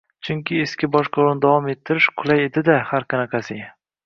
Chunki 0.27 0.55
eski 0.61 0.89
boshqaruvni 0.95 1.43
davom 1.43 1.67
ettirish 1.75 2.09
qulay 2.23 2.43
edida 2.49 2.79
har 2.89 3.07
qanaqasiga. 3.15 3.73